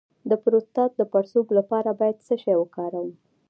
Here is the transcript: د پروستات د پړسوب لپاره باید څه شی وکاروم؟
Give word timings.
د 0.29 0.31
پروستات 0.43 0.91
د 0.95 1.01
پړسوب 1.11 1.47
لپاره 1.57 1.89
باید 1.99 2.17
څه 2.27 2.35
شی 2.43 2.55
وکاروم؟ 2.57 3.09